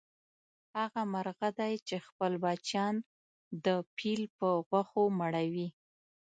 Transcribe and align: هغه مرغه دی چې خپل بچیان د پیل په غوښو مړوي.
هغه 0.77 1.01
مرغه 1.13 1.49
دی 1.59 1.73
چې 1.87 1.95
خپل 2.07 2.31
بچیان 2.43 2.95
د 3.65 3.67
پیل 3.97 4.21
په 4.37 4.47
غوښو 4.67 5.03
مړوي. 5.19 5.67